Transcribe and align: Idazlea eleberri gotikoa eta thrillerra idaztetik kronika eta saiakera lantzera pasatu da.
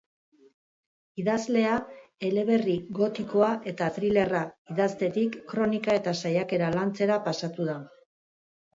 Idazlea 1.23 1.75
eleberri 2.31 2.79
gotikoa 3.01 3.51
eta 3.73 3.91
thrillerra 3.99 4.43
idaztetik 4.75 5.41
kronika 5.55 6.01
eta 6.03 6.19
saiakera 6.25 6.75
lantzera 6.81 7.23
pasatu 7.31 7.73
da. 7.75 7.83